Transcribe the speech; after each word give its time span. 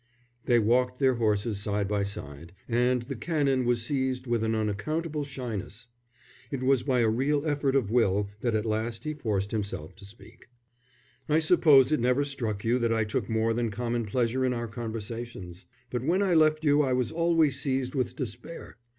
They 0.45 0.57
walked 0.57 0.97
their 0.97 1.13
horses 1.13 1.59
side 1.59 1.87
by 1.87 2.01
side, 2.01 2.55
and 2.67 3.03
the 3.03 3.15
Canon 3.15 3.65
was 3.65 3.83
seized 3.85 4.25
with 4.25 4.43
an 4.43 4.55
unaccountable 4.55 5.23
shyness. 5.23 5.89
It 6.49 6.63
was 6.63 6.81
by 6.81 7.01
a 7.01 7.07
real 7.07 7.45
effort 7.45 7.75
of 7.75 7.91
will 7.91 8.27
that 8.39 8.55
at 8.55 8.65
last 8.65 9.03
he 9.03 9.13
forced 9.13 9.51
himself 9.51 9.95
to 9.97 10.05
speak. 10.05 10.47
"I 11.29 11.37
suppose 11.37 11.91
it 11.91 11.99
never 11.99 12.23
struck 12.23 12.63
you 12.65 12.79
that 12.79 12.91
I 12.91 13.03
took 13.03 13.29
more 13.29 13.53
than 13.53 13.69
common 13.69 14.07
pleasure 14.07 14.43
in 14.43 14.53
our 14.53 14.67
conversations. 14.67 15.67
But 15.91 16.01
when 16.01 16.23
I 16.23 16.33
left 16.33 16.65
you 16.65 16.81
I 16.81 16.93
was 16.93 17.11
always 17.11 17.59
seized 17.61 17.93
with 17.93 18.15
despair. 18.15 18.77